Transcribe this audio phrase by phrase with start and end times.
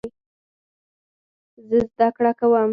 [1.67, 2.69] زه زده کړه کوم.